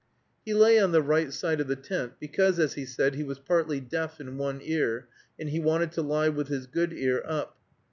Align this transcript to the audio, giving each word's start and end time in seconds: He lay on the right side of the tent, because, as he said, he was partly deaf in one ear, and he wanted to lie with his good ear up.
He 0.43 0.55
lay 0.55 0.79
on 0.79 0.93
the 0.93 1.01
right 1.03 1.31
side 1.31 1.61
of 1.61 1.67
the 1.67 1.75
tent, 1.75 2.13
because, 2.19 2.57
as 2.57 2.73
he 2.73 2.87
said, 2.87 3.13
he 3.13 3.23
was 3.23 3.37
partly 3.37 3.79
deaf 3.79 4.19
in 4.19 4.35
one 4.39 4.59
ear, 4.63 5.07
and 5.37 5.47
he 5.49 5.59
wanted 5.59 5.91
to 5.91 6.01
lie 6.01 6.29
with 6.29 6.47
his 6.47 6.65
good 6.65 6.91
ear 6.91 7.21
up. 7.23 7.55